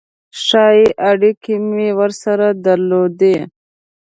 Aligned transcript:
ښې 0.43 0.77
اړیکې 1.09 1.55
مې 1.73 1.89
ورسره 1.99 2.47
درلودې. 2.65 3.37